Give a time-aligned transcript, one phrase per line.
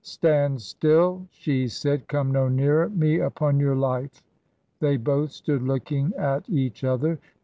[0.03, 4.23] 'Stand still I' she said, 'come no nearer me, upon your life I'
[4.79, 7.19] They both stood looking at each other.